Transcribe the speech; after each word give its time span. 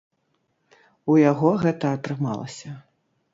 У 1.15 1.17
яго 1.31 1.51
гэта 1.65 1.93
атрымалася. 1.99 2.75